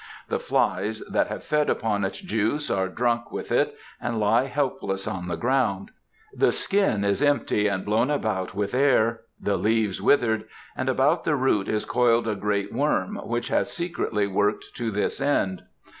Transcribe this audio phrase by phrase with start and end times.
[0.29, 5.05] The flies that have fed upon its juice are drunk with it and lie helpless
[5.07, 5.91] on the ground;
[6.33, 10.45] the skin is empty and blown out with air, the leaves withered,
[10.75, 15.21] and about the root is coiled a great worm which has secretly worked to this
[15.21, 15.61] end.